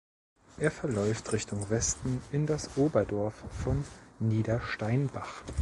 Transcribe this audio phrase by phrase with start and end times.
[0.57, 3.85] Er verläuft Richtung Westen in das Oberdorf von
[4.17, 5.43] Niedersteinbach.